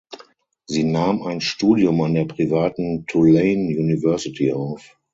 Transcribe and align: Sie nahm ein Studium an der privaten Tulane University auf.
Sie 0.65 0.83
nahm 0.83 1.21
ein 1.21 1.41
Studium 1.41 2.01
an 2.01 2.15
der 2.15 2.25
privaten 2.25 3.05
Tulane 3.05 3.67
University 3.77 4.51
auf. 4.51 4.97